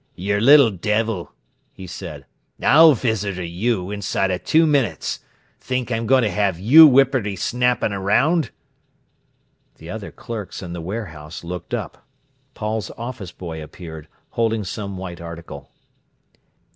[0.15, 1.31] "Yer little devil!"
[1.73, 2.25] he said.
[2.59, 5.19] "I'll visitor you, inside of two minutes!
[5.59, 8.49] Think I'm goin' to have you whipperty snappin' round?"
[9.75, 12.03] The other clerks in the warehouse looked up.
[12.55, 15.69] Paul's office boy appeared, holding some white article.